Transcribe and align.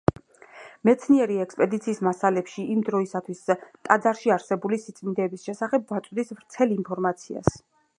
მეცნიერი, 0.87 1.35
ექსპედიციის 1.43 2.01
მასალებში, 2.07 2.65
იმ 2.77 2.81
დროისათვის 2.89 3.45
ტაძარში 3.53 4.35
არსებული 4.39 4.83
სიწმინდეების 4.89 5.49
შესახებ 5.51 5.91
გვაწვდის 5.93 6.39
ვრცელ 6.39 6.77
ინფორმაციას. 6.83 7.59